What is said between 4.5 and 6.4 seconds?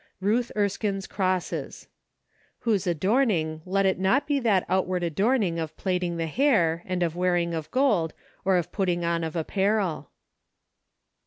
outward adorning of plaiting the